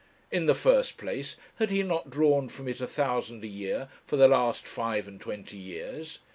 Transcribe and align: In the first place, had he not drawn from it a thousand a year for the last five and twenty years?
In 0.31 0.47
the 0.47 0.55
first 0.55 0.97
place, 0.97 1.37
had 1.57 1.69
he 1.69 1.83
not 1.83 2.09
drawn 2.09 2.49
from 2.49 2.67
it 2.67 2.81
a 2.81 2.87
thousand 2.87 3.43
a 3.43 3.47
year 3.47 3.87
for 4.07 4.15
the 4.17 4.27
last 4.27 4.67
five 4.67 5.07
and 5.07 5.21
twenty 5.21 5.57
years? 5.57 6.17